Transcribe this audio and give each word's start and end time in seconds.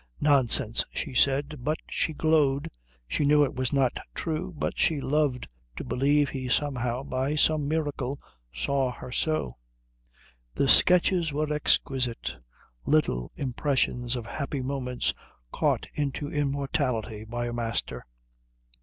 "Nonsense," 0.19 0.83
she 0.89 1.13
said; 1.13 1.57
but 1.63 1.77
she 1.87 2.11
glowed. 2.11 2.71
She 3.07 3.23
knew 3.23 3.43
it 3.43 3.53
was 3.53 3.71
not 3.71 3.99
true, 4.15 4.51
but 4.57 4.75
she 4.79 4.99
loved 4.99 5.47
to 5.75 5.83
believe 5.83 6.29
he 6.29 6.49
somehow, 6.49 7.03
by 7.03 7.35
some 7.35 7.67
miracle, 7.67 8.19
saw 8.51 8.91
her 8.91 9.11
so. 9.11 9.57
The 10.55 10.67
sketches 10.67 11.31
were 11.31 11.53
exquisite; 11.53 12.35
little 12.83 13.31
impressions 13.35 14.15
of 14.15 14.25
happy 14.25 14.63
moments 14.63 15.13
caught 15.51 15.85
into 15.93 16.33
immortality 16.33 17.23
by 17.23 17.45
a 17.45 17.53
master. 17.53 18.07